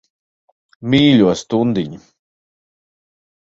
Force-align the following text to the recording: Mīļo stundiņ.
Mīļo 0.93 1.37
stundiņ. 1.43 1.95